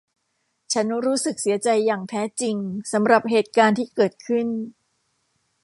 [0.73, 2.55] ฉันรู้สึกเสียใจอย่างแท้จริง
[2.91, 4.47] สำหรับเหตุการณ์ที่เกิดขึ้น